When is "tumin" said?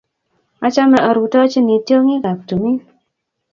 2.47-2.75